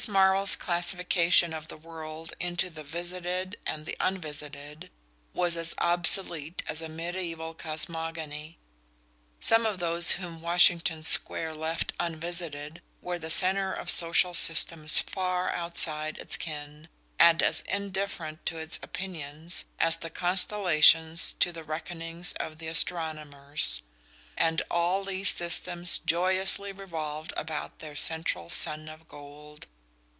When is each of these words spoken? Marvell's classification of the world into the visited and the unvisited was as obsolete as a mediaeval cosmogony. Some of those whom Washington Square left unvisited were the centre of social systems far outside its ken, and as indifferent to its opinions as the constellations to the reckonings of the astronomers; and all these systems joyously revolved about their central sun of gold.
Marvell's 0.07 0.55
classification 0.55 1.53
of 1.53 1.67
the 1.67 1.77
world 1.77 2.33
into 2.39 2.71
the 2.71 2.83
visited 2.83 3.55
and 3.67 3.85
the 3.85 3.95
unvisited 3.99 4.89
was 5.31 5.55
as 5.55 5.75
obsolete 5.77 6.63
as 6.67 6.81
a 6.81 6.89
mediaeval 6.89 7.53
cosmogony. 7.53 8.57
Some 9.39 9.63
of 9.67 9.77
those 9.77 10.13
whom 10.13 10.41
Washington 10.41 11.03
Square 11.03 11.53
left 11.53 11.93
unvisited 11.99 12.81
were 12.99 13.19
the 13.19 13.29
centre 13.29 13.71
of 13.71 13.91
social 13.91 14.33
systems 14.33 14.97
far 14.97 15.51
outside 15.51 16.17
its 16.17 16.35
ken, 16.35 16.89
and 17.19 17.43
as 17.43 17.61
indifferent 17.71 18.43
to 18.47 18.57
its 18.57 18.79
opinions 18.81 19.65
as 19.77 19.97
the 19.97 20.09
constellations 20.09 21.33
to 21.33 21.51
the 21.51 21.63
reckonings 21.63 22.33
of 22.39 22.57
the 22.57 22.67
astronomers; 22.69 23.83
and 24.35 24.63
all 24.71 25.03
these 25.03 25.29
systems 25.29 25.99
joyously 25.99 26.71
revolved 26.71 27.33
about 27.37 27.77
their 27.77 27.95
central 27.95 28.49
sun 28.49 28.89
of 28.89 29.07
gold. 29.07 29.67